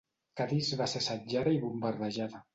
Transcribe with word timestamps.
Cadis 0.39 0.71
va 0.79 0.87
ser 0.95 1.03
assetjada 1.03 1.55
i 1.59 1.61
bombardejada. 1.69 2.45